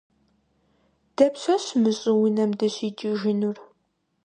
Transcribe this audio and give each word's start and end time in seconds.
Дапщэщ 1.15 1.65
мы 1.81 1.91
щӀыунэм 1.99 2.51
дыщикӀыжынур? 2.59 3.57